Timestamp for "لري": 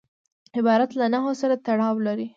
2.07-2.27